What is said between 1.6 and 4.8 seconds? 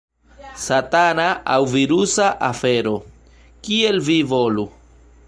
virusa afero: kiel vi volu.